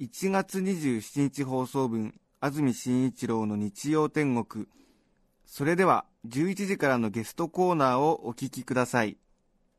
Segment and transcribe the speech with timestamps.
[0.00, 4.66] 1月27日放送分、安住紳一郎の日曜天国、
[5.44, 9.16] それでは11時からのゲストコーナーをお聞きください。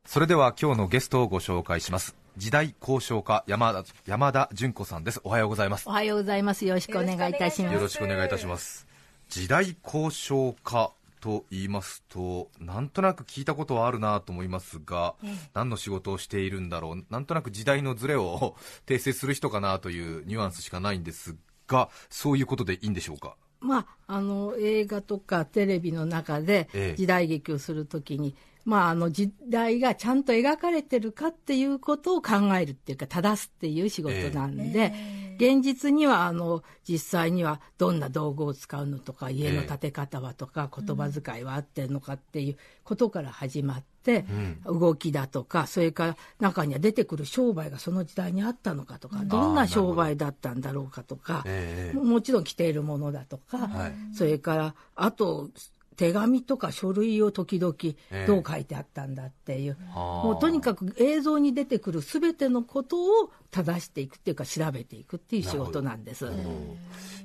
[0.04, 6.66] それでは今日のゲストをご紹介します時代交渉家山田山田純子さんですおはようございますおはようございます。
[6.66, 7.74] よろしくお願いいたします。
[7.74, 8.86] よろしくお願いいたします
[9.30, 15.14] 時代交渉家と言いますとなんとなく聞いたことはあるなと思いますが、
[15.54, 17.04] 何の仕事をしているんだろう。
[17.10, 18.56] なんとなく時代のズレを
[18.86, 23.36] 訂正する人かなというニュアンスしかないんですがそういうことでいいんでしょうか？
[23.60, 26.96] まあ、あの映画とかテレビの中でええ。
[26.96, 28.34] 時代劇をするときに、
[28.64, 34.94] まあ、あの時代がちゃんと描かれてるかっていうことを考えるっていうか正すっていう仕事なんで、
[35.40, 44.26] 現実にはあの実際にはどんな道具を使うのとか家の建て方はとか、言葉遣いは合ってるのかっていうことから始まって、
[44.66, 51.96] 動きだとかそれから中には出てくる商売がその時代にあったのかとか、どんな商売だったんだろうかとか、ええ。
[51.96, 53.92] ももちろん着ているものだとか、はい。
[54.14, 55.48] それからあと
[55.96, 57.74] 手紙とか書類を時々
[58.10, 60.26] えどう書いてあったんだっていう、はあ。
[60.26, 66.26] もうとにかく映像に出てくるすべてのことを正していくっていうか調べていくっていう仕事なんです。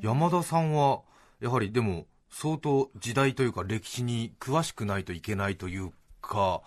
[0.02, 1.02] 山田さんは
[1.40, 6.62] やはりでも相当時代というか歴史に詳しくないといけないというか、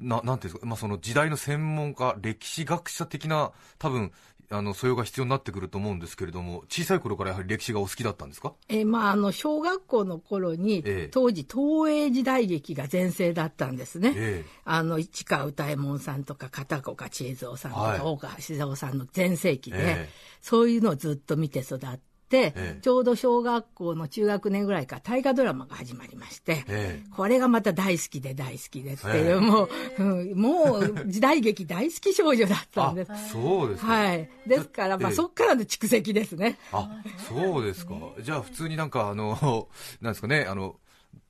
[0.00, 4.12] ななんていうんですか、まあ、その時代の専門家歴史学者的な多分
[4.54, 8.54] あの素養が必要になってくると思うんですけれども小さい頃からやはり歴史がお好きだったんですか？
[8.68, 11.08] えーまあ、あの小学校の頃に、ええ。
[11.08, 14.12] 当時東映時代劇が全盛だったんですね。
[14.16, 14.50] ええ。
[14.64, 18.00] あの市川歌右衛門さんとか片岡千恵蔵さんとか、はい。
[18.00, 20.08] 大川静夫さんの全盛期で、ええ。
[20.40, 22.78] そういうのをずっと見て育って、ええ。
[22.82, 27.10] ちょうど小学校の中学年ぐらいから大河ドラマが始まりまして、ええ。
[27.14, 29.40] これがまた大好きで大好きでっていう、ええ。
[29.40, 29.68] もう、
[29.98, 33.10] うんもう時代劇大好き少女だったんです。
[33.30, 34.28] そうですか、はい。
[34.46, 36.58] ですから、まあ、ええそっからの蓄積ですね。
[36.72, 36.88] あ
[37.28, 39.68] そうですか、じゃあ普通になんかあの
[40.00, 40.76] なんですかねあの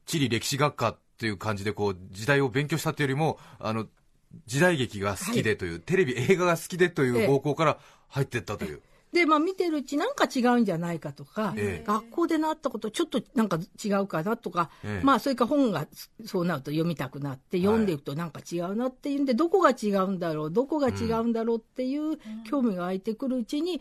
[0.07, 3.87] 地理歴史学科っていう感じでこう時代を勉強したっていうよりもあの
[4.47, 7.25] 時代劇が好きでという、テレビ映画が好きでといええ。
[7.25, 7.79] う方向から
[8.09, 8.81] 入っていったという、
[9.15, 11.85] で、まあ見てるうちなんか違うんじゃないかとか、ええ。
[11.87, 15.05] 学校で習ったことちょっとなんか違うかなとか、ええ。
[15.05, 15.87] まあそれから本が
[16.27, 23.81] そうなると読みたくなって、読んでいくとなんか違うなっていうんで、どこが違うんだろう、どこが違うんだろうっていう興味が湧いてくるうちに、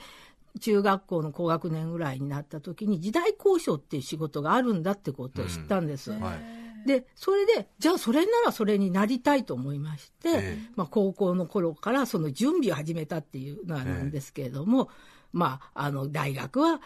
[0.59, 6.11] 中学校の高学年ぐらいになった時に時代交渉っていう仕事があるんだってことを知ったんです。
[6.11, 6.87] はい。
[6.87, 10.57] でそれでじゃあそれならそれになりたいと思いまして、ええ。
[10.75, 14.89] まあ、高校の頃からその準備を始めたっていうのはなんですけれども、
[15.33, 16.79] まあ、あの大学は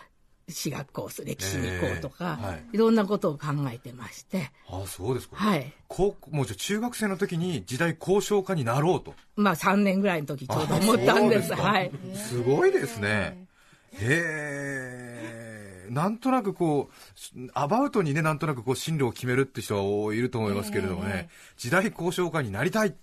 [0.50, 2.64] 私学コース歴史に行こうとか、ええはい。
[2.74, 5.74] い、ろんなことを考えてまして、あそうですか、はい。
[5.90, 9.14] 高校もうじゃあ中学生の時に時代交渉家になろうと。
[9.36, 11.54] まあ、3年ぐらいの時ちょうど思ったんです。
[11.54, 11.92] あそうはい。
[12.16, 13.46] すごいですね。
[13.92, 16.90] へえなんとなくこ
[17.36, 22.94] うアバウトにねなんとなくこう進路を決めるって人はいると思いますけれどもね、時代交渉家になりたい、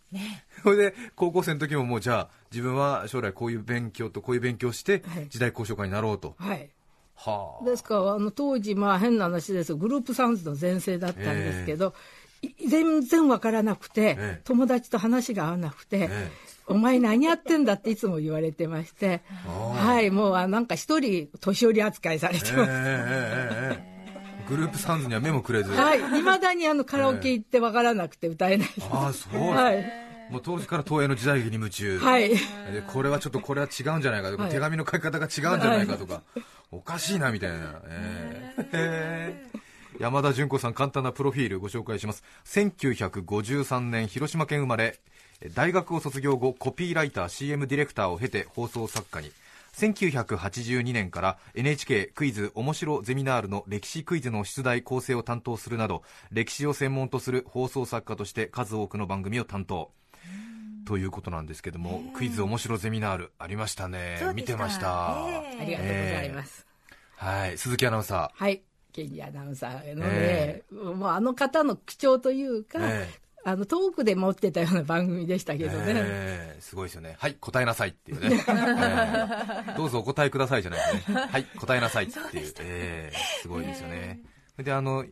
[0.63, 5.27] それで高校生の時ももうじゃあ自分は将来こういう勉強とこういう勉強をしてはい。
[5.29, 6.71] 時代交渉家になろうと、はい。
[7.17, 7.65] はあ。
[7.65, 11.95] ですからあの当時まあ変な話ですよグループサウンズの全盛だったんですけど、
[12.43, 14.41] い全然わからなくて、ええ。
[14.45, 16.31] 友達と話が合わなくて、え
[16.67, 22.71] お前何やってんだっていつも言われてまして、はい、もうあなんか一人年寄り扱いされてええます。
[22.71, 23.95] ええええ。
[24.49, 28.69] グループサウンズには目もくれず、はい、いまだにあのカラオケ行ってわからなくて歌えない。
[28.69, 28.89] です。
[28.91, 32.37] ああそう、はい、もう当時から東映の時代劇に夢中、はい、で
[32.87, 34.53] これはちょっとこれは違うんじゃないかとか、はい。
[34.53, 36.23] 手紙の書き方が違うんじゃないかとか、
[36.71, 38.55] おかしいなみたいな、え。
[38.59, 39.47] ーえ。
[39.55, 39.65] ー
[40.01, 42.25] 山田純子さん簡単なプロフィールご紹介します。
[42.47, 44.99] 1953年広島県生まれ。
[45.55, 49.31] 大学を卒業後コピーライター CM ディレクターを経て放送作家に。
[49.75, 59.91] 1982年から NHK クイズ面白ゼミナールの歴史クイズの出題構成を担当するなど歴史を専門とする放送作家として数多くの番組を担当
[60.87, 64.21] ということなんですけども、クイズ面白ゼミナールありましたね。
[64.35, 66.67] 見てました、えありがとうございます。
[67.17, 67.59] はい。
[67.59, 70.65] 鈴木アナウンサはい、ケニーアナウンサーのね、え。
[70.73, 73.09] もうあの方の口調というか、ー、え。
[73.47, 76.57] あの遠くで持ってたような番組でしたけどね、え。
[76.59, 84.21] ーすごいですよね、はい、答えなさいっていうね、 えーどうぞお答えくださいじゃないですね、はい、答えなさいっていう、えーすごいですよね。
[84.57, 85.05] であの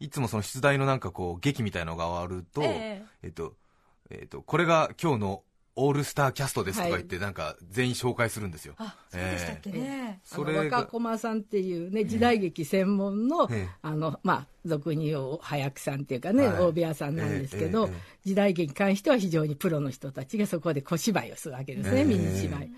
[0.00, 3.04] いつもその出題のなんかこう劇みたいのが終わると、え。
[3.22, 3.54] えっと
[4.10, 5.42] えっとこれが今日の
[5.76, 8.74] オールスターキャストですとか言って、なんか全員紹介するんですよ。
[8.78, 10.76] あそうでしたっけね、あのそれが。
[10.76, 13.68] 若駒さんっていうね時代劇専門の、ええ。
[13.82, 16.58] あのまあ俗に言う早くさんっていうかね、はい。
[16.60, 18.00] 大部屋さんなんですけど、ええええ。
[18.24, 22.04] 時代劇に関しては非常にプロの人たちがそこで小芝居をするわけですね、ええ。
[22.04, 22.70] ミニ芝居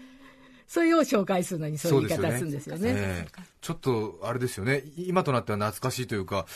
[0.67, 2.83] それを紹介するのにそういう言い方するんですよね。
[2.95, 3.43] ええ。
[3.61, 6.47] ちょっとあれですよね、今となっては懐かしいというか、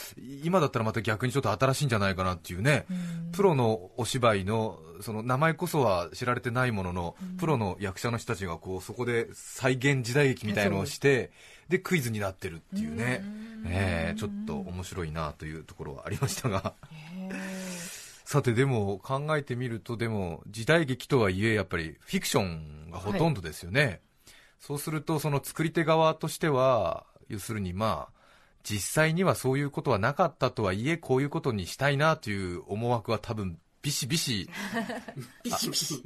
[0.44, 2.86] 今だったらまた逆にちょっと新しいんじゃないかなっていうね、
[3.32, 11.30] プロのお芝居のその名前こそは知られてないものの、プロの役者の人たちがこうそこで再現時代劇みたいのをして、
[11.68, 13.22] でクイズになってるっていうね、
[13.66, 16.74] ええちょっと面白いなというところはありましたが。
[18.30, 24.02] さてでも考えてみるとでも時代劇とはいえやっぱりフィクションがほとんどですよね、
[24.60, 28.20] そうするとその作り手側としては要するにまあ
[28.62, 34.48] 実際にはそういうことはなかったとはいえこういうことにしたいなという思惑は多分ビシビシ
[35.42, 36.00] ビシビシ。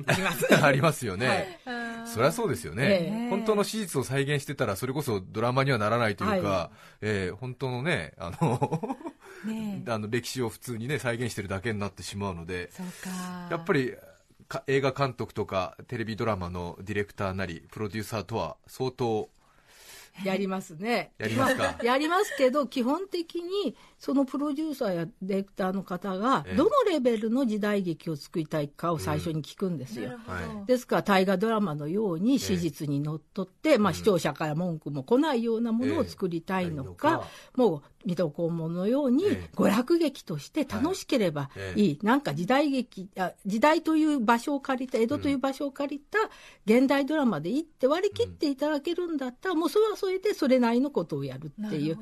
[0.63, 1.05] あります。
[1.07, 1.61] よね、
[2.07, 3.29] そりゃそうですよね、ええ。
[3.29, 6.71] 本当の史実を再現してたらそれこそドラマにはならないというか、は
[7.03, 8.97] えー本当のねあの
[9.45, 9.91] ねえ。
[9.91, 12.71] あの歴史を普通にね再現してるだけになってしまうので
[13.51, 13.95] やっぱり
[14.49, 19.29] か映画監督とかテレビドラマのディレクターなりプロデューサーとは相当
[20.25, 21.13] やりますね。
[21.19, 21.77] やりますか？
[21.81, 30.09] あやりますけど、基本的にそのプロデューサーやディレクターの方がええ、どのレベルの時代劇を作りたいかを最初に聞くんですよ。
[30.09, 30.39] なるほど。
[30.39, 30.67] はい。
[30.67, 33.95] ですから大河ドラマのように史実にのっとって、まあ、うん。
[33.95, 39.51] 視聴者から文句も来ないようなものを作りたいのか、もう水戸黄門のようにええ。
[39.57, 41.81] 娯楽劇として楽しければはい。
[41.81, 41.91] い。
[41.93, 46.19] い、なんか時代劇あ時代という場所を借りた江戸という場所を借りた
[46.67, 51.99] 現代ドラマでいいって割り切っていただけるんだったら、もうそれはそれでそれなりのことをやるっていう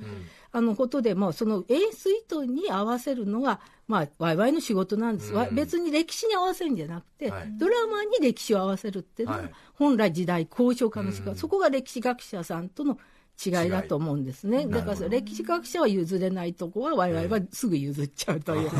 [0.53, 5.55] あのことでもその演出意図に合わせるのが、まあ、我々の仕事なんです、わうん。
[5.55, 7.49] 別に歴史に合わせるんじゃなくて、はい。
[7.59, 9.51] ドラマに歴史を合わせるっていうのは、はい。
[9.75, 11.37] 本来時代交渉家の仕方、うん。
[11.37, 12.99] そこが歴史学者さんとの
[13.45, 14.67] 違いだと思うんですね。
[14.67, 18.71] だから歴史学者は譲れないとこは我々はすぐ譲っちゃうという。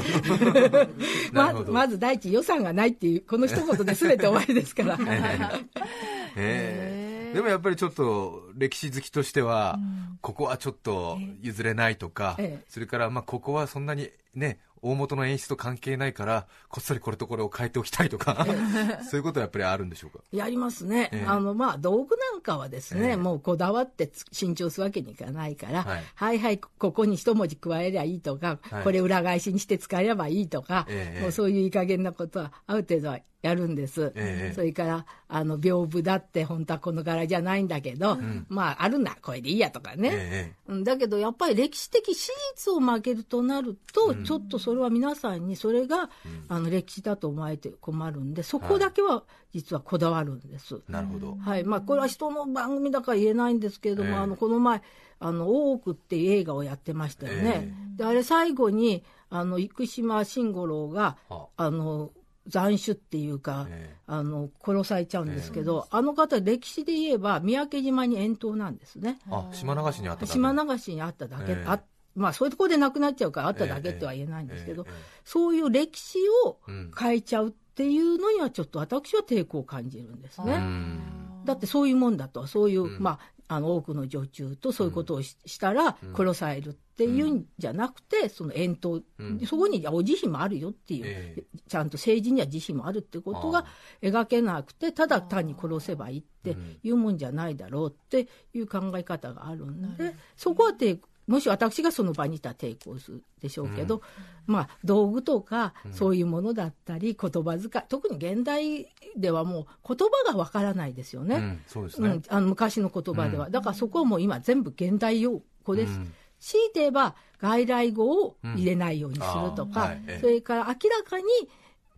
[1.33, 4.99] なままず第一予算がないっていう、この一言で全て終わりですから。
[6.37, 7.02] ええ
[7.35, 9.79] でもやっぱりちょっと歴史好きとしては、
[10.21, 12.65] ここはちょっと譲れないとか、ええ。
[12.69, 18.45] それからまあここはそんなにね大元の演出と関係ないからこっそりこれとこれを変えておきたいとか、
[19.09, 20.25] そういうことはやっぱりあるんでしょうか？
[20.33, 21.27] やりますね、ええ。
[21.27, 23.17] あのまあ道具なんかはですね、ええ。
[23.17, 26.03] もうこだわってつ新調するわけにいかないから、はい。
[26.15, 28.85] はい、はいここに一文字加えりゃいいとか、はい。
[28.85, 31.23] これ裏返しにして使えればいいとか、ええ。
[31.23, 34.55] もうそういういい加減なことはある程度はやるんです、ええ。
[34.55, 38.17] それからあの屏風だって本当はこの柄じゃないんだけど、
[38.49, 46.09] まああるなこれでいいやとかね、えうんだけどやっぱり歴史的史実を曲げるとなると、ちょっとそれは皆さんにそれが、
[46.49, 50.77] あの歴史だと思われて困るんでそこだけは実はこだわるんです。
[50.89, 51.65] えなるほど、はい。
[51.65, 54.17] まあ、これは人の番組だから言えないんですけれども、ええ。
[54.17, 54.83] あのこの前
[55.19, 57.75] あの「大奥」っていう映画をやってましたよね。
[57.97, 62.11] であれ最後にあの生島慎五郎がはあの
[62.51, 63.97] 斬首っていうか、ええ。
[64.07, 69.19] あの殺されちゃうんですけど、あの方歴史で言えば三宅島に遠島なんですね。
[69.31, 70.33] あ島流しにあっただけ。
[70.33, 71.65] 島流しにあっただけ、ええ。
[71.67, 71.81] あ
[72.15, 76.91] まあそういうところで亡くなっちゃうからあっただけっては言えないんですけど、えええそういう歴史をうん。
[76.99, 80.55] 変えちゃうっていうのにはちょっと私は抵抗を感じるんですえね。
[80.55, 81.01] うん。
[81.45, 82.97] だってそういうもんだとそういう、うん。
[83.01, 83.19] まあ、
[83.55, 89.41] あの多くの女中とそういうことをし,、たら殺されるっていうんじゃなくて、その遠投、うん。
[89.47, 91.45] そこにお慈悲もあるよっていう、ええ。
[91.69, 93.65] ちゃんと政治には慈悲もあるってことが
[94.03, 104.03] 描けなくてただ単に殺せばいいっていうもんじゃないだろうっていう考え方があるんで、そこは抵抗もし私がその場にいたら抵抗するでしょうけど、
[104.47, 111.37] まあ、道具とかそういうものだったり言葉遣い特に現代ではもう言葉がわからないですよね。
[111.37, 112.09] うんそうですね。
[112.09, 116.13] うん、あの昔の言葉では、だからそこはもう今全部現代用語です、うん。
[116.41, 119.89] 強いて言えば外来語を入れないようにするとか、うん。
[119.89, 120.03] はい。
[120.09, 120.19] ええ。
[120.21, 121.25] それから明らかに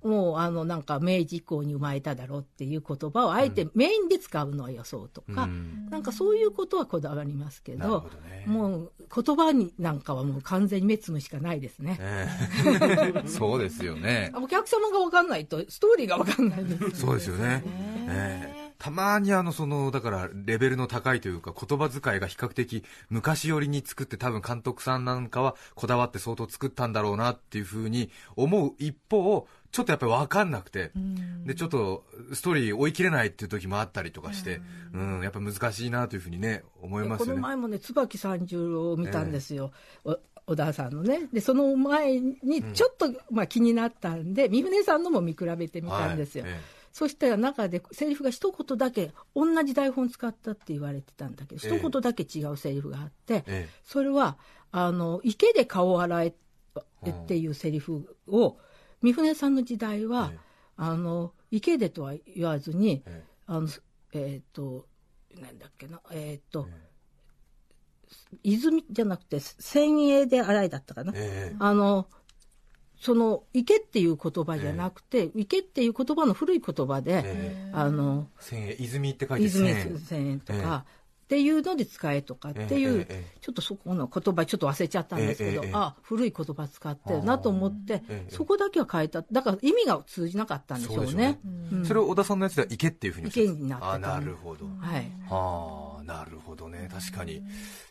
[0.05, 5.89] もうあのなんか明治以降に生まれただろうっていう言葉をあえてメインで使うのは予想とか、うん。
[5.91, 8.45] なんかそういうことはこだわりますけどほどね。
[8.47, 11.97] もう言葉になんかはもう完全に目つむしかないですね。
[12.01, 12.29] え
[13.25, 13.29] え。
[13.29, 14.31] そうですよね。
[14.35, 17.01] お客様が分かんないとストーリーが分かんないです。
[17.01, 17.63] そうですよね、
[18.09, 18.65] ええ。
[18.79, 30.93] たまにあのそのだからレベルの高いというか言葉遣いが比較的昔寄りに作って多分監督さんなんかはこだわって相当作ったんだろうなっていうふうに思う一方ちょっとやっぱり分かんなくて、
[31.45, 34.61] でちょっとストーリー追い切れないっていう時もあったりとかして、
[34.93, 35.21] うん。
[35.21, 37.33] やっぱ難しいなというふうにね思いますよね。
[37.33, 39.73] この前もね椿三十郎を見たんですよ、
[40.05, 40.17] お
[40.47, 41.29] 小田さんのね。
[41.33, 46.53] でその前にちょっと、まあ、気になったんで三船さんのも見比べてみたんですよ、はい。
[46.53, 46.61] え
[46.93, 51.79] そしたら中でセリフが一言だけ同じ台本使ったって言われてたんだけど、ええ。
[51.79, 53.69] 一言だけ違うセリフがあって、ええ。
[53.83, 54.37] それは
[54.71, 56.35] あの池で顔を洗えっ
[57.27, 58.57] ていうセリフを
[59.05, 60.39] 三船さんの時代は、ええ。
[60.77, 63.69] あの池でとは言わずに、えあの
[64.13, 64.87] えっ、と
[65.41, 66.67] なんだっけなえっ、と、
[68.43, 72.09] 泉じゃなくて先鋭で洗いだったかな、ええあの
[72.99, 78.29] その池っていう言葉じゃなくて、池っていう言葉の古い言葉で、えあの
[78.79, 80.63] 泉って書いて泉とええ。
[80.63, 80.87] か、
[81.25, 83.07] っていうので使えとかっていう、
[83.41, 89.25] ちょっとそこの言葉ちょっと忘れちゃったんですけど、あ古い言葉使ってるなと思って、ええそこだけは変えた。
[89.33, 91.41] だから意味が通じなかったんでしょうね。
[91.85, 93.93] それを小田さんのやつでは池っていうふうにおっしゃって池になってた。
[93.93, 95.11] あなるほど、はい。
[95.31, 96.91] はあなるほどね。
[96.93, 97.43] 確かに。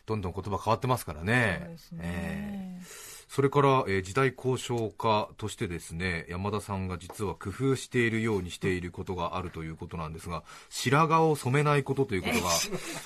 [0.06, 1.58] どんどん言葉変わってますからね。
[1.62, 2.00] そうですね。
[2.02, 12.28] ええそれから、えー時代交渉家としてですね山田さんが実は工夫しているようにしていることがあるということなんですが白髪を染めないことというこ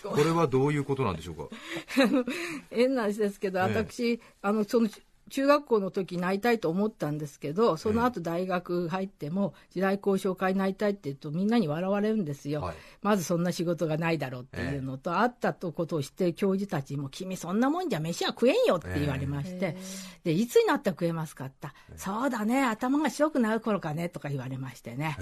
[0.03, 1.49] とが これはどういうことなんでしょうか？
[2.71, 3.75] 変な話ですけど、ええ。
[3.77, 4.89] 私あのその
[5.29, 12.77] 中学校の時になりたいと思ったんですけどその後大学入っても時代交渉家になりたいって言うとみんなに笑われるんですよ、はい。
[13.03, 19.77] まずそんな仕事がないだろうっていうのと、あったとことを知ってる教授たちにも「君そんなもんじゃ飯は食えんよ」って言われまして、
[20.25, 21.47] でいつになったら食えますか？
[21.47, 25.17] って言ったらそうだね頭が白くなる頃かね」とか言われましてね、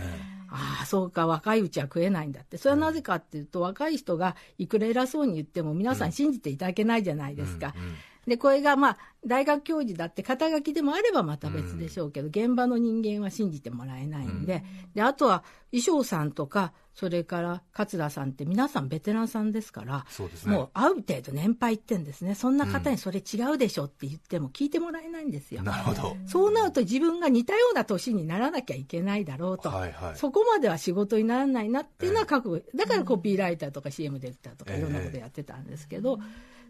[0.48, 2.58] ああそうか若いうちは食えないんだって。
[2.58, 7.74] それはなぜかっていうと、若い人がいくら偉そうに言っても皆さん信じていただけないじゃないですか。
[8.26, 14.64] でこれがまあ大学教授だって肩書きでもあればまた別でしょうけど、現場の人間は信じてもらえないんで,、
[14.94, 20.56] であとは衣装さんとかそれから桂さんって皆さんベテランさんですからそうね。
[20.56, 22.34] もうある程度年配いってんですね。
[22.34, 25.62] そんな方にそれ違うでしょって言っても聞いてもらえないんですよ。
[25.62, 26.16] なるほど。
[26.26, 30.16] そうなると自分が似たような年にならなきゃいけないだろうと、はいはい。
[30.16, 36.18] そこまでは仕事にならないなっていうのは覚悟、だからコピーライターとか CM ディレクターとかいろんなことやってたんですけど、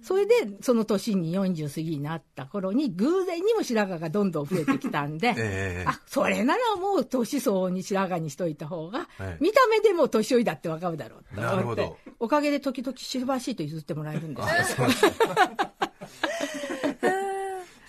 [0.03, 5.85] それでその年に40過ぎになった頃に偶然にも白髪がどんどん増えてきたんで、 ええ。
[5.87, 9.37] あそれならもう年相応に白髪にしといた方が、はい。
[9.41, 11.85] 見た目でも年寄りだってわかるだろうとなるほど。
[11.85, 14.89] 思っておかげで時々シルバーシート譲ってもらえるんですよ。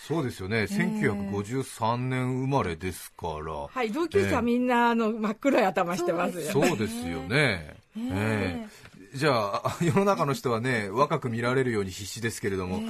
[0.08, 6.44] そうですよね、 1953年生まれですから、はい、同級生はみんなあの真っ黒い頭してますよ。
[6.50, 7.76] そうですよね。
[7.98, 8.68] ええ
[9.14, 12.82] じゃあ、世の中の人はね、若く見られるように必死ですけれども、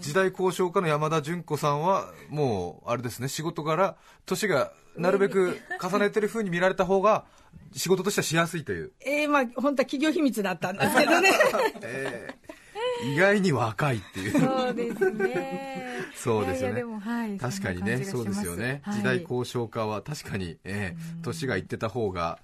[0.00, 7.24] 時代交渉家の山田純子さんは、もう、あれですね、仕事柄、年がなるべく重ねてる風に見られた方が、
[7.72, 8.92] 仕事としてはしやすいという。
[9.00, 11.30] ええまあ本当は企業秘密だったんですけどね。
[11.82, 12.62] ええ
[13.04, 14.38] 意外に若いっていう。
[14.38, 15.82] そうですね。
[16.14, 17.38] そうですよねはい。
[17.38, 22.38] 確かにね、そうですよね、はい時代交渉家は確かに、ええ年がいってた方が、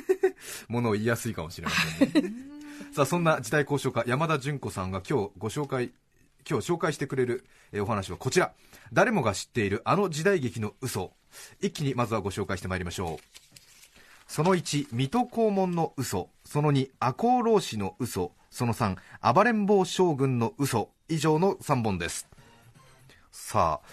[0.68, 2.32] ものを言いやすいかもしれませんね。
[2.92, 5.92] さあ、そんな時代交渉家、山田純子さんが今日ご紹介、
[6.48, 7.44] 今日紹介してくれる
[7.80, 8.52] お話はこちら。
[8.92, 11.12] 誰もが知っているあの時代劇の嘘。
[11.60, 13.24] 一気にまずはご紹介してまいりましょう。
[14.26, 16.30] その1、水戸黄門の嘘。
[16.44, 18.32] その2、赤穂浪士の嘘。
[18.50, 18.96] その3、
[19.34, 20.90] 暴れん坊将軍の嘘。
[21.08, 22.26] 以上の3本です。
[23.30, 23.88] さあ、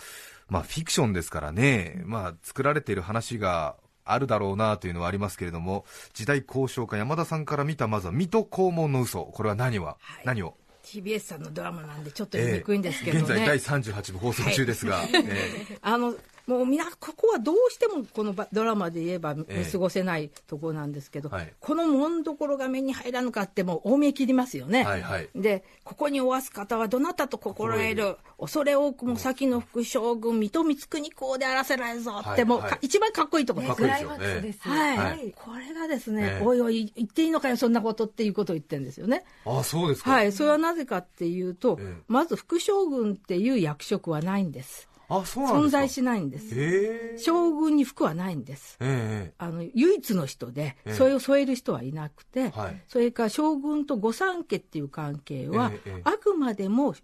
[0.47, 3.75] まあフィクションですからね、まあ作られている話が
[4.05, 9.25] あるだろうなというのはありますけれども、時代交渉家山田さんから見たまずは水戸黄門の嘘。
[9.25, 10.25] これは何は、はい。
[10.25, 13.23] 何を？TBS さんのドラマなんでちょっと言いにくいんですけどね。
[13.23, 15.77] 現在第38部放送中ですが、ええ。
[15.81, 16.15] あの
[16.47, 19.71] もうみなここはどうしてもこのばドラマで言えば見ええ。
[19.71, 21.53] 過ごせないところなんですけど、はい。
[21.59, 24.83] この門どころが目に入らぬかってもう大見え切りますよね。
[24.83, 25.29] はいはい。
[25.35, 28.17] でここにおわす方はどなたと心得心る。
[28.37, 32.79] 恐れ多くも先の副将軍水戸光圀公であらせられるぞって、はいもうかはい。
[32.81, 34.69] 一番かっこいいところですかっこいいクですよライマックスです。
[34.69, 35.33] はい、はい。
[35.35, 36.45] これがですね、ええ。
[36.45, 39.23] おいおい言っていいのかよそんなことっていうことを言ってるんですよね。
[39.45, 42.03] ああそうですか、はい、それはなぜかっていうと、ええ。
[42.07, 44.89] まず副将軍っていう役職はないんです。
[45.07, 46.47] あ存在しないんです。
[46.53, 47.17] ええ。
[47.17, 48.77] 将軍に服はないんです。
[48.79, 50.93] ええあの唯一の人で、ええ。
[50.93, 52.81] それを添える人はいなくて、はい。
[52.87, 55.71] それから将軍と御三家っていう関係は、
[56.03, 56.95] あくまでも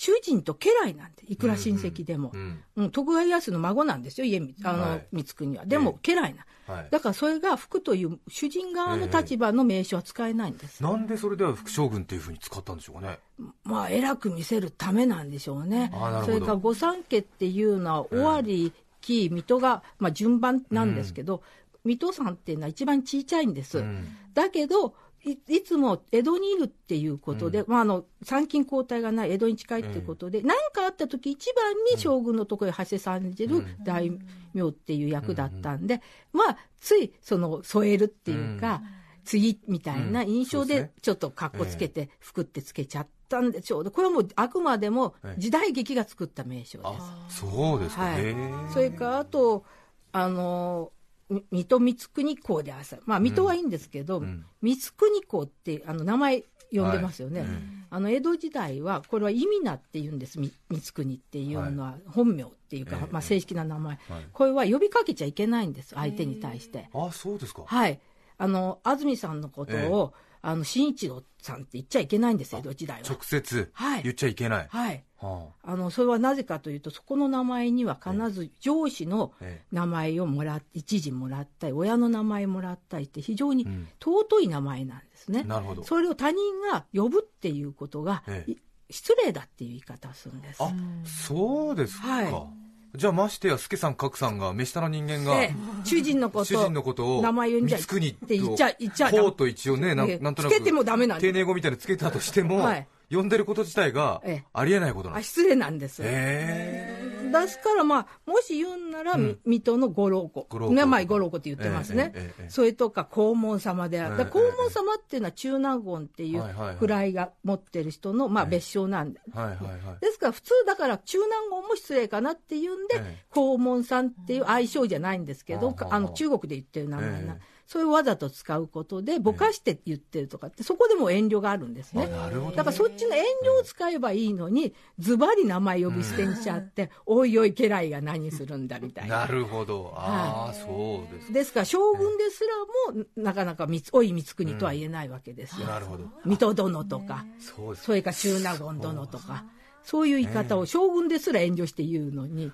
[0.00, 5.06] 主人と家来なんでいくら親戚でも、うんうん徳川家康の孫なんですよ家あの、はい。
[5.12, 5.66] 光圀は。
[5.66, 6.88] でも家来な、はい。
[6.88, 13.18] だからそれが福という主人側の立場の名称は使えないんです、なんでそれでは副将軍っていうふうに使ったんでしょうかね。
[13.64, 15.90] まあ偉く見せるためなんでしょうね。
[16.24, 21.42] それから御三家っていうのは尾張紀水戸が、まあ、順番なんですけど、
[21.84, 24.06] 水戸さんっていうのは一番小さいんです、うん。
[24.32, 34.10] だけどいいつも江戸にいるっていうことで、まあ、あの参勤交代がない江戸に近いっていうことで何、かあった時一番に将軍のところへ馳せさんじる大
[34.54, 36.00] 名っていう役だったんで、
[36.32, 38.80] まあついその添えるっていうか、
[39.24, 46.88] 次みたいな印象でちょっと格好つけて服ってつけちゃったんでしょうでこれはもうあくまでも時代劇が作った名称です。
[46.88, 48.36] あそうですか、はい。
[48.72, 49.64] それからあと、
[50.12, 50.97] あのみ
[51.28, 54.44] 水戸光圀公で朝、まあ、水戸はいいんですけど、ん。
[54.62, 57.48] 光圀公ってあの名前呼んでますよね、はい。
[57.48, 57.84] うん。
[57.90, 64.26] あの江戸時代は、これは意味なっていうんです、み光圀っていうのは、本名っていうか、ええまあ、正式な名前、はい。
[64.32, 66.88] これは呼びかけちゃいけないんです、相手に対して。
[66.92, 67.64] あそうですか。
[67.66, 68.00] はい。
[68.40, 73.08] あの安住さんのことを、あの新一郎さんって言っちゃいけないんです、江戸時代は。
[73.08, 74.02] 直接はい。
[74.02, 75.04] 言っちゃいけない、はい。
[75.18, 75.76] はあ。
[75.76, 83.88] のそれはなぜかというとそこの名前には必ず上司のええ名前をもらっ一時もらったり親の名前もらったりって非常にん。
[84.00, 85.82] 尊い名前なんですね、なるほど。
[85.82, 86.38] それを他人
[86.72, 88.44] が呼ぶっていうことが、え
[88.90, 90.62] 失礼だっていう言い方をするんです。
[90.62, 90.72] あ
[91.04, 95.54] そうですか、はいじゃあましてや助さん格さんが目下の人間がで
[95.84, 102.86] 主人のこと主人のことを名前呼んじゃい光圀って言っちゃ言っちゃこうと一応ねなええなんとなくつけてもダメなん丁寧語みたいにつけたとしても、はい。
[103.10, 104.44] 呼んでること自体がええ。
[104.52, 105.40] ありえないことなんです。
[105.40, 110.46] あ失礼なんです、へですから、まあ、もし言うんなら、み水戸の五郎子。
[110.70, 116.42] 名前五郎子って言ってますね、ええそれとか黄門様である、黄門様っていうのは中納言っていう
[116.80, 120.00] 位が持ってる人の、まあ、別称なんで、はいはいはい。
[120.00, 123.24] ですから普通だから中納言も失礼かなっていうんで、ええ。
[123.34, 132.04] 黄門さんっていう愛称じゃないんですけど、あの中国で言ってる名前な、ええそれをわざと使うことでぼかして言ってるとかってそこでも遠慮があるんですね。
[132.04, 132.56] あなるほどね。
[132.56, 139.18] だからそっちの遠慮を使えばいいのにズバリ名前呼び捨てにしちゃって、おいおい家来が何するんだみたいな。
[139.18, 139.92] なるほど。
[139.94, 142.42] ああ、そうですですから将軍です
[142.86, 145.66] らもなかなかみつおい光圀とは言えないわけですよ。
[145.66, 146.04] なるほど。
[146.24, 147.26] 水戸殿とか。
[147.38, 149.44] そうそれから中納言殿とか、
[149.82, 152.50] そういう言い方を将軍ですら遠慮して言うのに、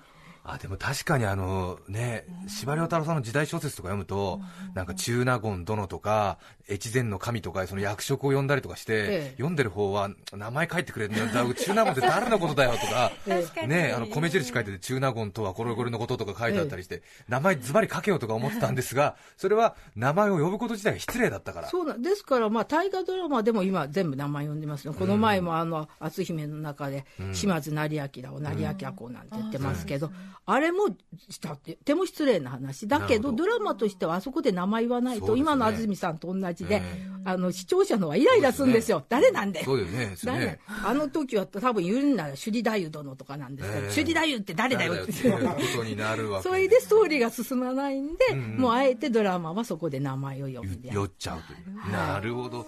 [0.47, 4.39] あでも確かにあのね司馬遼太郎さんの時代小説とか読むと、
[4.73, 6.37] なんか中納言殿とか
[6.69, 9.31] 越前の神とかその役職を呼んだりとかして、ええ。
[9.37, 11.41] 読んでる方は名前書いてくれるんだ。
[11.41, 13.11] よ中納言って誰のことだよとか
[13.67, 21.69] ねあの米印書いてて中納言とはこれこれのこととか書いてあったりして、名前ズバリ書けよとか思ってたんですがそれは名前を呼ぶこと自体が失礼だったから。
[21.69, 30.11] そうなんですから、まあ、大河ドラマでも今、全部名前呼んでますよ、この前もあの篤姫の中で、島津成明を成明公なんて言ってますけど、
[30.45, 30.87] あれも
[31.29, 35.39] したって、とても失礼な話、だけど、ドラマとしてはあそこで名前言わないと、ね。
[35.39, 39.63] 今の安住さんと同じで、えあの視聴者のはイライラするんですよ、誰なんで？
[39.63, 40.15] そうだよね。
[40.23, 40.59] ね。
[40.83, 43.89] あの時は多分言うんなら首里太夫殿とかなんですけど、ええ。
[43.89, 44.93] 首里太夫って誰だよ？
[45.03, 50.99] っていうことになるわけそれでストーリーが進まないんで、んもうあえてドラマはそこで名前を呼んでやる。
[50.99, 51.91] 酔っちゃうという。
[51.91, 52.67] なるほど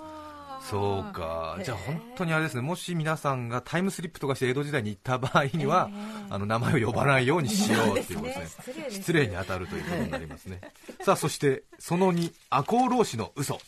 [0.61, 1.57] そうか。
[1.63, 2.61] じゃあ本当にあれですね。
[2.61, 5.89] もし皆さんがタイムスリップとかして江戸時代に行った場合には、
[6.29, 8.63] あの名前を呼ばないようにしようっていうことですね。
[8.65, 8.95] 失礼ですね。
[9.01, 10.61] 失礼に当たるということになりますね。
[11.03, 13.59] さあそしてその2赤穂浪士の嘘。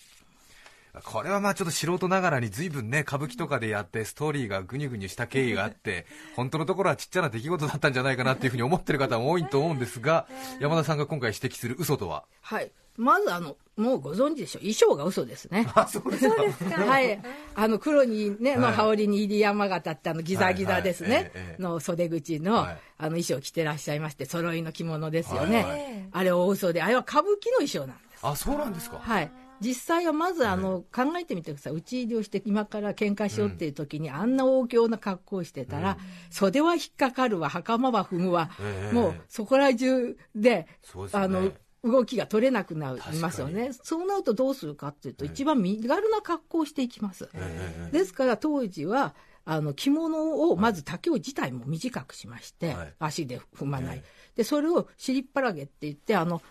[1.04, 10.28] これはまあちょっと素人ながらに随分ね歌舞伎とかでやってストーリーがぐにゅぐにゅした経緯があって 本当のところはちっちゃな出来事だったんじゃないかなっていうふうに思ってる方も多いと思うんですが
[10.60, 12.26] 山田さんが今回指摘する嘘とは？
[12.42, 12.72] はい。
[13.00, 14.62] まずあの、もうご存知でしょう。
[14.62, 15.66] 衣装が嘘ですね。
[15.74, 16.30] あそうです
[16.66, 17.20] かはい。
[17.56, 21.32] あの、黒にね、のはい羽織に入山形ってあのギザギザですね。
[21.60, 26.10] の袖口の、はいあの衣装を着てらっしゃいまして、揃いの着物ですよね。
[26.12, 28.20] あれ大嘘で、あれは歌舞伎の衣装なんです。
[28.22, 29.32] あそうなんですかはい。
[29.62, 31.74] 実際はまずあの、考えてみてください。
[31.74, 35.98] 打ち入りをして今から喧嘩しようっていう時に、あんな大京な格好をしてたら、
[36.30, 40.68] 袖は引っかかるわ、袴は踏むわ、ええもうそこら中で、
[41.12, 41.52] あの、
[41.84, 43.72] 動きが取れなくなりますよ確ね。
[43.84, 47.30] そうなるとどうするかっていうと、一番身軽な格好をしていきます。
[47.34, 49.16] えですから当時は、
[49.46, 52.94] あの着物をまず丈を自体も短くしまして、はい。
[53.00, 54.04] 足で踏まない、え。
[54.36, 56.42] でそれを尻っ腹毛って言ってあの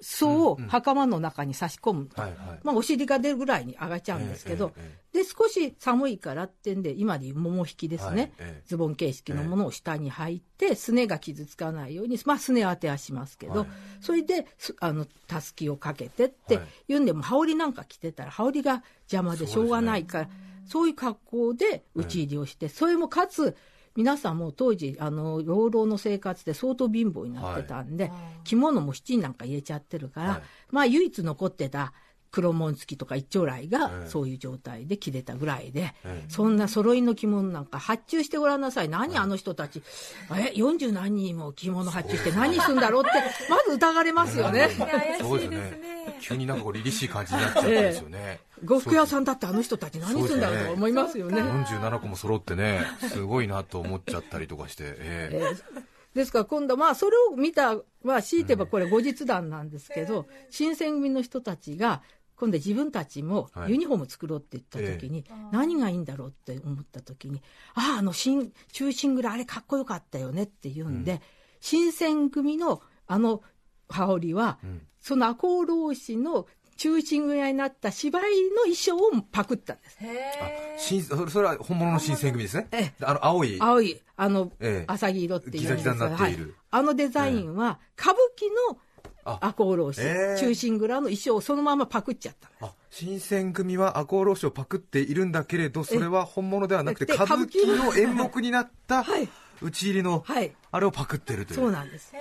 [0.00, 2.22] 裾を袴の中に差し込むと、
[2.62, 4.72] まあ、お尻が出るぐらいに上がっちゃうんですけど、
[5.12, 8.32] で少し寒いからってんで今でいう桃引きですね、
[8.66, 13.68] ズボン形式のものを下に履いて、すねが傷つかないように、まあ、すね当てはしますけど、はい。
[14.00, 16.66] それですあのたすきをかけてってはい。
[16.88, 20.28] 言うんでも羽織なんか着てたら羽織が邪魔でしょうがないから
[20.66, 23.56] そう,、いう格好で打ち入りをして、それもかつ
[23.96, 28.12] 皆さんもう当時あの養老の生活で相当貧乏になってたんで、
[28.44, 30.42] 着物も七人なんか入れちゃってるから、はい。
[30.70, 31.92] まあ唯一残ってた
[32.30, 36.24] 黒紋付きとか一丁来えがえそういう状態で着れたぐらいで、ええ。
[36.28, 38.88] そんな揃いの着物なんか発注してごらんなさい。
[38.88, 39.82] 何あの人たち、
[40.30, 43.10] え40何人も着物発注して何するんだろうって
[43.48, 44.68] まず疑われますよね。
[44.78, 46.18] 怪そうですよしいですねね。
[46.20, 48.40] 急になんかこう凛々しい感じになっちゃったんですよね。
[48.64, 51.40] 呉服屋さんだってあの人たち何するんだろうとか思いますよね。
[51.40, 55.54] 47個も揃ってね、すごいなと思っちゃったりとかして、ええ。
[55.78, 62.02] ーですから今度まあそれを見たまあ強いてばこれ後日談なんですけど、新選組の人たちが
[62.36, 63.72] 今度自分たちもはい。
[63.72, 67.42] ユニフォーム作ろうって言った時に、何がいいんだろうって思った時に
[67.74, 71.20] あああの新中心蔵あれかっこよかったよねっていうんで、
[71.60, 73.42] 新選組のあの
[73.90, 74.58] 羽織は、
[75.02, 76.46] その赤穂浪士の
[76.76, 79.00] 中心蔵になった芝居の衣装を
[79.32, 79.98] パクったんです。
[80.02, 82.68] え新それそれは本物の新選組ですね。
[82.72, 83.58] えあの青い。
[83.60, 84.92] 青いあの、ええ。
[84.92, 86.44] 浅黄色っていうギザギザになっている。
[86.44, 86.52] はい。
[86.70, 88.78] あのデザインは歌舞伎の
[89.24, 89.38] あ。
[89.40, 90.40] 赤穂浪士、ええ。
[90.40, 99.28] 中心蔵の衣装をそのままパクっちゃったあ新選組は赤穂浪士をパクっているんだけれど、それは本物ではなくて、で歌舞伎の演目になった はい。
[99.62, 100.52] 打ち入りの、はい。
[100.70, 101.56] あれをパクってるという。
[101.56, 102.12] そうなんです。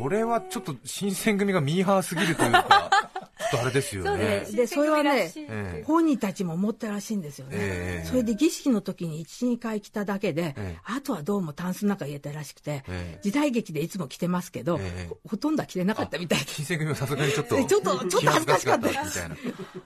[0.00, 2.90] これはちょっと新選組がミーハーすぎるというか、
[3.56, 4.46] とあれですよね。
[4.52, 5.46] でそれはねえ
[5.80, 8.08] え本人たちも思ったらしいんですよね、ええ。
[8.08, 10.78] それで儀式の時に12回着ただけで、ええ。
[10.84, 13.20] あとはどうもタンスの中に入れたらしくて、ええ。
[13.22, 15.08] 時代劇でいつも着てますけど、ええ。
[15.08, 19.04] ほほとんどは着れなかったみたいで新選組はさすがに ちょっと、ちょっとちょっと恥ずかしかったみたい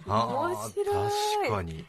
[0.07, 0.27] な。
[0.27, 1.11] 面白い。
[1.43, 1.85] 確かに。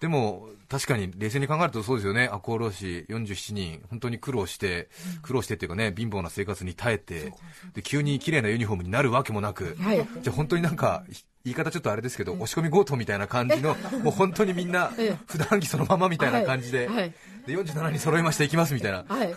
[0.00, 2.24] でも、確かに冷静に考えるとそうですよね。
[2.24, 4.88] 赤穂浪士47人、本当に苦労して、
[5.22, 7.32] 苦労してっていうかね、貧乏な生活に耐えて、
[7.74, 9.96] で、急に綺麗なユニフォームになるわけもなく、はい。
[10.22, 11.04] じゃあ本当になんか、
[11.44, 16.96] 言い方ちょっとあれですけど、押し込み強盗みたいな感じの、 もう本当にみんなええ、普段着そのままみたいな感じで、はい。
[16.96, 17.14] はい。
[17.46, 19.04] で、47人揃いました、行きますみたいな。
[19.08, 19.34] はい。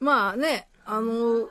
[0.00, 1.48] まあね、あの、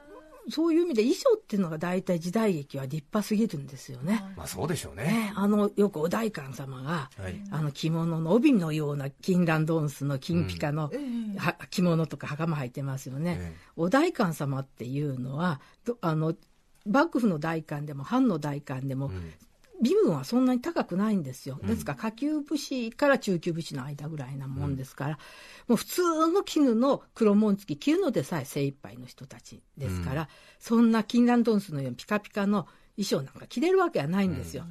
[0.49, 4.23] そういう意味で衣装っていうのが大体時代劇は立派すぎるんですよね。
[4.37, 5.03] まあそうでしょうね。
[5.03, 10.91] ね、あの、よくお代官様が、はいあの着物の帯のような金蘭ドンスの金ピカの、
[11.37, 13.37] は着物とか袴履いてますよね。
[13.39, 16.33] ええお代官様っていうのは、どあの、
[16.85, 19.11] 幕府の代官でも藩の代官でも、
[19.81, 21.59] 身分はそんなに高くないんですよ。
[21.63, 25.19] ですから下級武士から中級武士の間ぐらいなもんですから、
[25.67, 34.63] もう普通の絹の黒紋付き着るのでさえ精一杯の人たちですから、そんな金蘭ドンスのようにピカピカの衣装なんか着れるわけはないんですよ。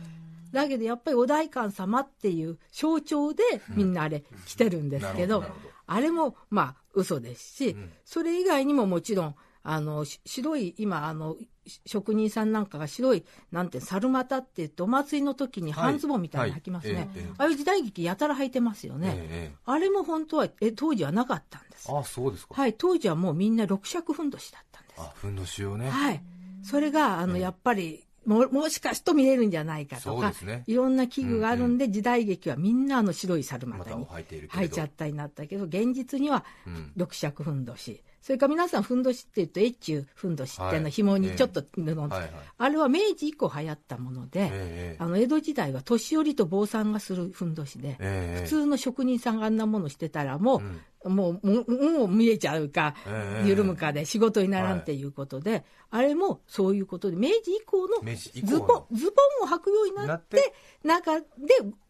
[0.53, 5.45] だけどやっぱりお代官様っていう象徴でみんなあれ着てるんですけど
[5.87, 9.35] あれもまあ嘘ですし、それ以外にももちろん
[9.65, 17.31] あのし白い今あのし職人さんなんかが白いなんて猿股って言ってお祭りの時に半ズボンみたいなの履きますね、はいはいええええ。
[17.39, 21.91] ああいう時代劇やたら履いてますよね、ええあれも本当はえ当時はなかったんです。
[21.91, 22.55] ああ、そうですか。
[22.55, 22.75] はい。
[22.75, 25.01] 当時はもうみんな六尺ふんどしだったんです。
[25.01, 25.89] あ、ふんどしをね。
[25.89, 26.23] はい。
[26.63, 30.65] それが、あの、やっぱり、も、もしかすると見れるんじゃないかとか、ね。
[30.67, 36.93] いろんな器具があるんで、時代劇はみんなあの白い猿股に履いちゃったになったけど、現実にはうん。
[36.97, 38.03] 六尺ふんどし。
[38.25, 42.31] それから皆さんふんどしって言うと、越中ふんどしっての紐にちょっと布の、はいはい。
[42.57, 50.63] あれは明治以降流行ったもので、ええあの、江戸時代は年寄りと坊さんがするふんどしで、ええ普通の職人さんがあんなものしてたらも
[51.05, 61.27] う、もう、もう見えちゃうか、ええ緩むかで仕事にならんっていうことで、あれもそういうことで、明治以降のズボン、ズボンを履くようになって、中で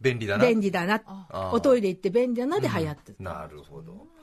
[0.00, 0.44] 便利だな。
[0.44, 3.16] 便利だな、あおトイレ行って便利だなで流行ってる。
[3.20, 4.13] なるほど。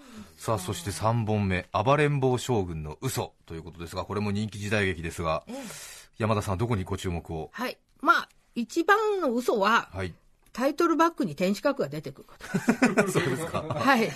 [0.42, 5.44] さあ、そして3本目、暴れん坊将軍の嘘ということですが、これも人気時代劇ですが、
[6.18, 7.52] 山田さんはどこにご注目を？
[7.54, 7.78] はい。
[8.02, 10.16] まあ、一番の嘘は、はい。
[10.52, 13.06] タイトルバックに天守閣が出てくること。
[13.14, 13.62] そうですか。
[13.62, 14.10] はい。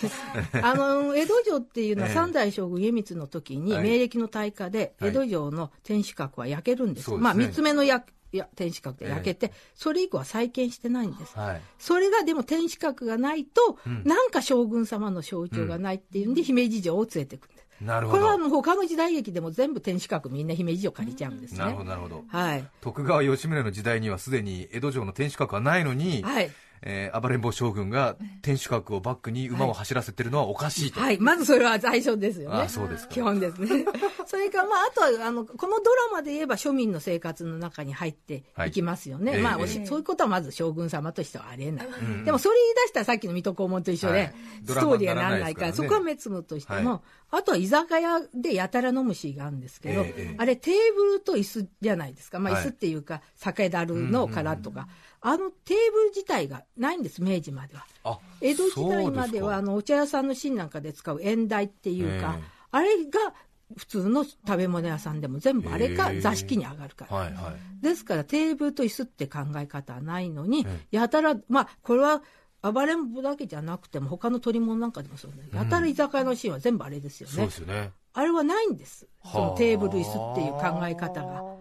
[0.64, 7.06] あの、江戸城っていうのはええ三代将軍家光の時に、はい明暦の大火で、はい江戸城の天守閣は焼けるんです。
[7.06, 8.04] そうですねまあ、三つ目のや
[8.38, 11.38] や天守閣で焼けて、それ以降は再建してないんです。
[11.38, 11.62] はい。
[11.78, 17.66] それがでも天守閣がないと、なんか将軍様の象徴がないっていうんで、姫路城を連れてくるんです。
[17.82, 18.20] なるほど。
[18.20, 21.60] これはもう他の時代劇でも全部天守閣みんな姫路城借りちゃうんですね。
[21.60, 22.24] なるほど、なるほど。
[22.28, 22.68] はい。
[22.82, 26.50] 徳川吉宗の時代にはすでに江戸城の天守閣はないのに、はい。
[26.86, 31.00] えー暴れん坊将軍が天守閣をバックに馬を走らせてるのはおかしいと。
[31.00, 31.20] はい。
[31.20, 32.62] まずそれは最初ですよね。
[32.62, 33.86] あそうですか基本ですね。
[34.26, 39.34] それから、まあ、あとは、あの、このドラマで言えば庶民の生活の中に入っていきますよね。
[39.34, 41.88] はいまあ、ええおしそういうことはまず将軍様としてはありえない。
[42.24, 52.40] でも、それ言い出したらさっきの水戸黄門と一緒で、はいストーリーがならないから、ねそこは滅務としても、はあとは居酒屋でやたら飲むシーンがあるんですけど、ええあれテーブルと椅子じゃないですか。
[52.40, 54.88] まあ、はい椅子っていうか、酒樽の殻とか、
[55.28, 57.86] あのテーブル自体がないんです明治までは。
[58.04, 62.44] あ江戸時代まではあのお茶屋さんの芯なんかで使う縁台っていうか、ええ。
[62.70, 63.34] あれが
[63.76, 66.22] 普通の食べ物屋さんでも全部あれがへえ。
[66.22, 67.82] 座敷に上がるから、ですかはいはい。
[67.82, 72.22] ですからテーブルと椅子って考え方はないのに、えやたらまあこれは
[72.62, 77.48] 暴れん坊だけじゃなくても他の取り物なんかでもそうね、やたら居酒屋のシーンは全部あれですよね。
[77.48, 77.92] ですよね。
[78.14, 79.08] あれはないんです。
[79.24, 81.55] そはあのテーブル椅子っていう考え方が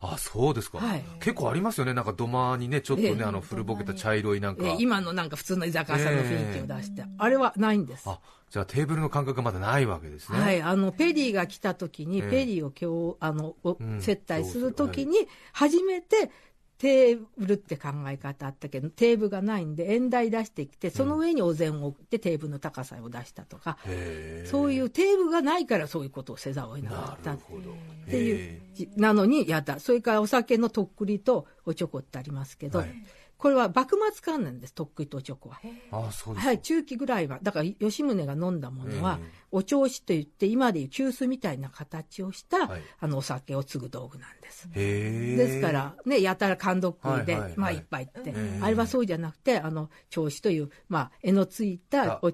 [0.00, 1.04] あそうですか、はい。
[1.20, 1.92] 結構ありますよね。
[1.92, 3.24] なんか土間にねちょっとね、ええ。
[3.24, 4.64] あの古ぼけた茶色いなんか。
[4.64, 8.08] え今のなんか普通の居酒屋さんの雰囲気を出して、あれはないんです。
[8.08, 10.40] あじゃあテーブルの感覚がまだないわけですね。
[10.40, 12.30] はい、あのペリーが来た時に、ええ。
[12.30, 14.00] ペリーを今日あのおうん。
[14.00, 15.16] 接待する時に
[15.52, 16.30] 初めて
[16.78, 27.38] テーブルって考え方あったけどテーブルがないんで縁台出してきてその上にお膳を置いてテーブルの高さを出したとか、へえそういうテーブルがないからそういうことをせざるを得なかなったっ
[28.08, 32.94] ていうじなのにやったそれからお酒のとっくりとおちょこってありますけど、はい
[33.38, 35.60] これは幕末関連ですとっくりとおちょこは。
[35.92, 36.48] あそうですか。
[36.50, 42.82] はい、中期ぐらいは、だから吉宗が飲んだものは、ええお調子といって、今でいう急須みたいな形をした、はい。
[42.98, 44.68] あのお酒を継ぐ道具なんです。
[44.70, 47.58] ですから、ね、やたら缶ドックで、はいはいはい。
[47.58, 52.32] まあ、一杯って、えあれはそうじゃなくて、あの、調子という、まあ、絵のついたお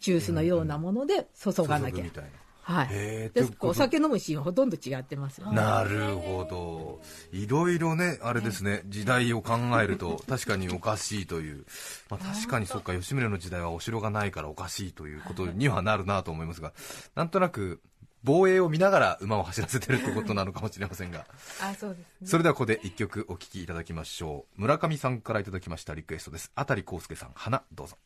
[0.00, 1.96] 急須のようなもので注がなきゃ。
[1.96, 2.10] 注ぐみ。
[2.10, 2.30] たいな
[2.64, 2.88] はい。
[2.88, 5.56] ですということお酒飲むシーンはほとんど違ってますよね。
[5.56, 7.00] なるほど。
[7.32, 11.66] いろいろねあれですね時代を考えると 確かにおかしいという、
[12.08, 16.72] まあ、確かにそっか吉宗の時代はお城がないからおかしいということにはなるなと思いますが
[17.14, 17.82] なんとなく
[18.22, 21.26] 防衛を見ながら馬を走らせてるってことなのかもしれませんが。
[21.60, 22.28] あそうですね。
[22.28, 24.60] それではここで一曲お聴きいただきましょう。
[24.62, 26.50] 村上さんからいただきましたリクエストです。
[26.54, 27.98] あたりこうすけさん花どうぞ。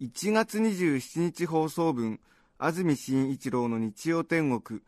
[0.00, 2.18] 1月27日放送分
[2.64, 4.82] 安住紳一郎の日曜天国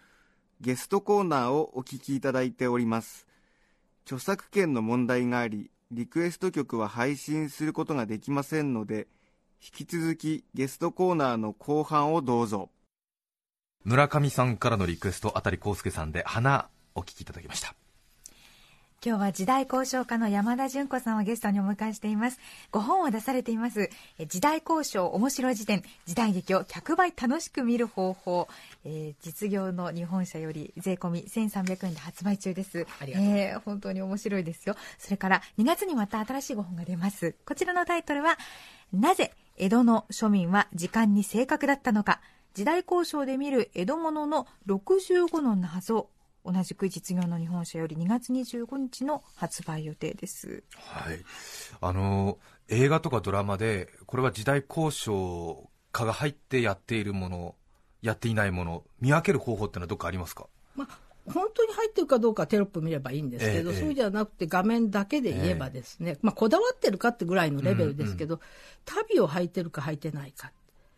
[0.61, 3.27] ゲストコーナーをお聞きいただいております。
[4.07, 9.09] 著作権の問題がありリクエスト曲は配信することができませんので
[9.61, 12.71] 引き続きゲストコーナーの後半をどうぞ。
[13.83, 17.75] 村上さんからのリクエストあたりこうすけさんで花お聴きいただきました。
[19.07, 22.39] 今日は時代交渉家の山田純子さんをゲストにお迎えしています。
[22.71, 23.91] ご本を出されています。
[24.19, 25.83] え時代交渉面白い辞典。
[26.07, 28.49] 時代劇を100倍楽しく見る方法、
[28.87, 32.87] えー実業の日本社より税込み1300円で発売中です。
[32.99, 33.29] ありがとう。
[33.29, 34.75] ございえー本当に面白いですよ。
[34.97, 37.35] それから2月にまた新しいご本が出ます。
[37.45, 38.39] こちらのタイトルは
[38.91, 42.23] なぜ江戸の庶民は時間に正確だったのか。
[42.55, 46.09] 時代交渉で見る江戸物の65の謎
[46.45, 50.63] 同じく実業の日本社より2月25日の発売予定です。
[50.77, 51.25] はい、
[51.81, 57.55] あの映画とかドラマでこれは時代交渉家が入ってやっているもの
[58.03, 60.47] やっていないもの見分ける方法ってのはどっかありますか？
[60.77, 68.41] まあ、本当に入ってるかどうかテロップ見ればいいんですけど、ええそうじゃなくて画面だけで言えばですね、まあ、こだわってるかってぐらいのレベルですけど、
[68.85, 70.53] 足袋を履いてるか履いてないか。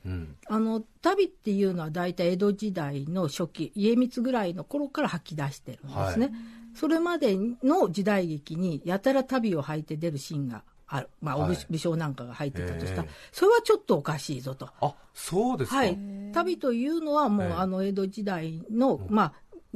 [0.06, 0.36] うん。
[0.46, 6.34] あの足袋っていうのは大体江戸時代の初期家光ぐらいの頃から吐き出してるんですね、はい。
[6.74, 11.50] それまでの時代劇にやたら足袋を履いて出るシーンがある、まあ、はい。
[11.50, 12.98] お武武将なんかが入ってたとした。
[12.98, 13.06] ら、え。
[13.06, 14.68] えそれはちょっとおかしいぞと。
[14.80, 15.98] あそうですか、はい、
[16.32, 17.52] 旅というのはもう、ええ。
[17.54, 19.32] あの江戸時代の、まあ、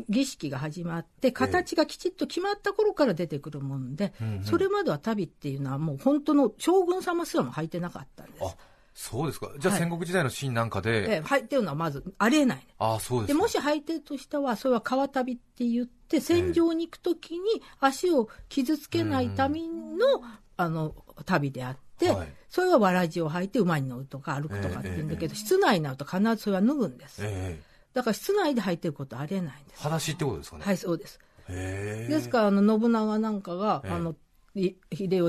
[0.08, 4.12] 儀式が始まって形がきちっと決まった頃から出てくるもんで、
[4.42, 8.56] それまでは旅っていうのはもう本当の将軍様すらも履いてなかったんです。
[9.00, 9.50] あそうですか。
[9.58, 9.82] じゃあはい。
[9.82, 12.66] 戦国時代のシーンなんかで、ええ履いてるのはまずありえない。
[12.78, 20.22] あそうですかでもし履いてるとしたらそれは川旅って言って戦場に行くときに足を傷つけないための,、
[20.56, 22.28] あの旅であって、はい。
[22.48, 27.22] それはわらじを履いて馬に乗るとか歩くとかって言うんだけど、ええ室内になると必ずそれは脱ぐんです。
[27.24, 29.82] ええだから室内で履いてることはありえないんです。
[29.82, 31.18] 裸足ってことですかね、はい、そうです。
[31.48, 33.92] ですから、あの、信長なんかが、ええ。
[33.92, 34.14] あの、い
[34.54, 34.78] 秀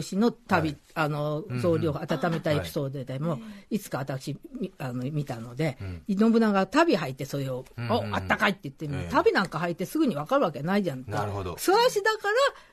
[0.02, 0.78] 吉の旅、はい。
[0.96, 1.60] あのうんうん。
[1.60, 5.78] 草履を温めたエピソードでも、いつか私みあの見たので、
[6.10, 6.18] うん。
[6.18, 8.14] 信長が旅履いてそれを、うんうんうん。
[8.14, 11.58] おあったかいって言って旅なんか履いてすぐに分かるわけないじゃんとなるほど。
[11.58, 12.28] 素足だか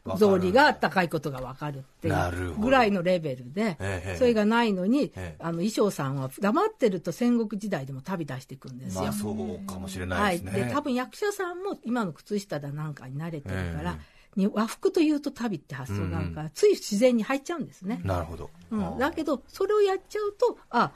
[0.06, 2.50] ら草履があったかいことが分かるっていなるほど。
[2.52, 5.36] うぐらいのレベルで、ええそれがないのに、ええ。
[5.38, 9.02] あの衣装さんは黙ってると戦国時代でも旅出していくんですよ。
[9.02, 20.92] まあそうかもしれなはいい、ですね、で多分役者さんも今の靴下だなんかに慣れてるから、えに和服というと旅って発想があるから、つい自然に入っちゃうんですね、なるほど、うん、だけどそれをやっちゃうとあ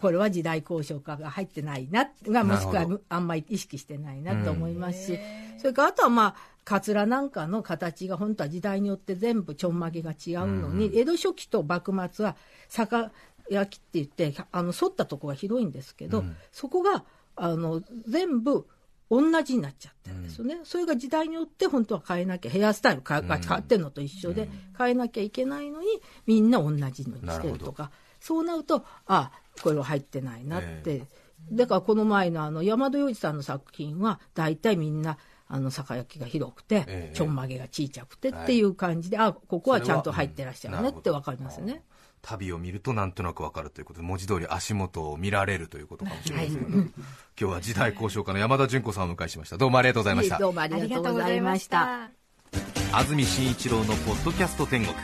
[0.00, 5.18] これは時代交渉家が入ってないながもしくはあんまり意識してないなと思いますし、
[5.58, 12.36] それからあとはまあカツラなんかの形が本当は時代によって全部ちょんまげが違うのに、江戸初期と幕末は
[12.68, 13.08] 酒
[13.48, 16.36] 焼きって言ってあの反ったとこが広いんですけど、うん。
[16.52, 17.04] そこが
[17.36, 18.66] あの全部
[19.10, 25.86] 同じになっちゃってるんですよね、それが時代によって本当は変えなきゃヘアスタイルが変わってるのと一緒で、変えなきゃいけないのに
[26.26, 27.90] みんな同じのにしてるとか
[28.20, 29.30] そうなるとあ
[29.62, 31.02] これは入ってないなって、
[31.52, 37.16] だからこの前のあの山田洋次さんの作品は大体みんなあの酒焼きが広くて、ええ。
[37.16, 38.62] ちょんまげが小さくてってい。
[38.64, 41.82] う感じで、あここはちゃんと入ってらっしゃるねってわかりますよね。
[42.26, 46.90] 旅を見るとなんとなくわかるということで文字通り足元を見られるということかもしれませんが、今
[47.36, 49.56] 日は時代交渉家の山田純子さんをお迎えしました。
[49.56, 50.38] どうもありがとうございました。
[50.38, 52.10] どうもありがとうございました。
[52.92, 54.94] 安住紳一郎のポッドキャスト天国。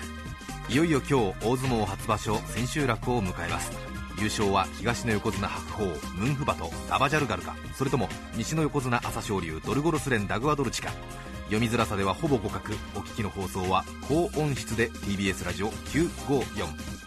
[0.68, 3.70] いよいよ今日大相撲初場所千秋楽を迎えます。
[4.18, 5.84] 優勝は東の横綱白鵬
[6.16, 10.92] ムンフバトダバジャルガルかそれとも西の横綱朝青龍ドルゴロスレンダグアドルチか
[11.46, 12.74] 読みづらさではほぼ互角。
[12.94, 17.01] お聞きの放送は高音質で TBS ラジオ954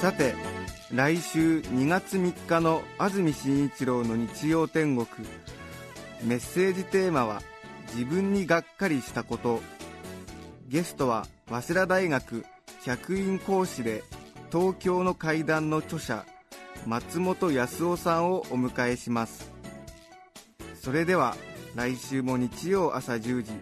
[0.00, 0.34] さて
[0.92, 5.26] 来週2月3日の安住紳一郎の日曜天国
[6.22, 7.42] メッセージテーマは
[7.94, 9.62] 「自分にがっかりしたこと」
[10.68, 12.44] ゲストは早稲田大学
[12.84, 14.04] 客員講師で
[14.52, 16.26] 東京の怪談の著者
[16.86, 19.50] 松本康夫さんをお迎えします。
[20.80, 21.36] それでは
[21.74, 23.52] 来週も日曜朝10時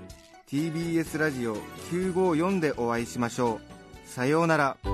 [0.46, 1.56] TBS ラジオ
[1.90, 3.60] 954でお会いしましょ
[4.06, 4.08] う。
[4.08, 4.93] さようなら。